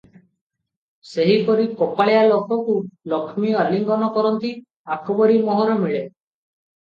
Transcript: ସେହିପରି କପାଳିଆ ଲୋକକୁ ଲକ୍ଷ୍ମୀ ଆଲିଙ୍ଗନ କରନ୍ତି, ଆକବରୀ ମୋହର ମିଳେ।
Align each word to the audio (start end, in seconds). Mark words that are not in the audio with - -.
ସେହିପରି 1.09 1.65
କପାଳିଆ 1.81 2.23
ଲୋକକୁ 2.31 2.77
ଲକ୍ଷ୍ମୀ 3.13 3.53
ଆଲିଙ୍ଗନ 3.65 4.09
କରନ୍ତି, 4.15 4.53
ଆକବରୀ 4.97 5.37
ମୋହର 5.51 5.77
ମିଳେ। 5.83 6.01